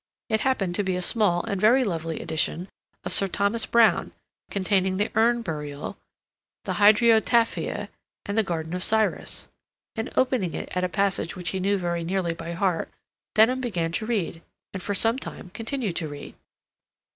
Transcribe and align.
It 0.29 0.39
happened 0.39 0.73
to 0.73 0.83
be 0.83 0.95
a 0.95 0.99
small 1.01 1.43
and 1.43 1.61
very 1.61 1.83
lovely 1.83 2.21
edition 2.21 2.69
of 3.03 3.13
Sir 3.13 3.27
Thomas 3.27 3.67
Browne, 3.67 4.13
containing 4.49 4.97
the 4.97 5.11
"Urn 5.13 5.43
Burial," 5.43 5.95
the 6.63 6.77
"Hydriotaphia," 6.81 7.87
and 8.25 8.35
the 8.35 8.41
"Garden 8.41 8.73
of 8.73 8.83
Cyrus," 8.83 9.47
and, 9.95 10.11
opening 10.15 10.55
it 10.55 10.75
at 10.75 10.83
a 10.83 10.89
passage 10.89 11.35
which 11.35 11.49
he 11.49 11.59
knew 11.59 11.77
very 11.77 12.03
nearly 12.03 12.33
by 12.33 12.53
heart, 12.53 12.89
Denham 13.35 13.61
began 13.61 13.91
to 13.91 14.07
read 14.07 14.41
and, 14.73 14.81
for 14.81 14.95
some 14.95 15.19
time, 15.19 15.51
continued 15.51 15.97
to 15.97 16.07
read. 16.07 16.33